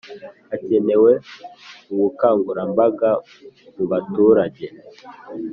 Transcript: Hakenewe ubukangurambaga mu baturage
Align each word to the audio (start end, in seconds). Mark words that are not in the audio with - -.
Hakenewe 0.49 1.11
ubukangurambaga 1.93 3.09
mu 3.75 3.85
baturage 3.91 4.65